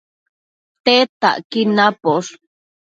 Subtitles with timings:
[0.83, 2.31] Tedtacquid naposh